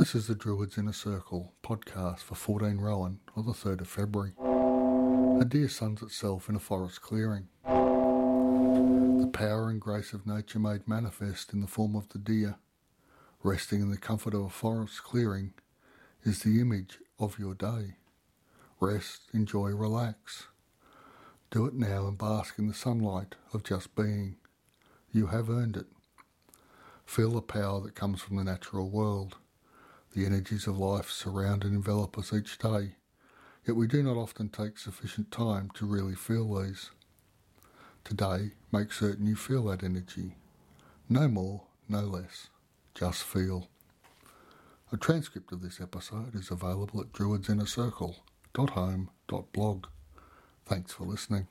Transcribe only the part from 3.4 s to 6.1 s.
the 3rd of February. A deer suns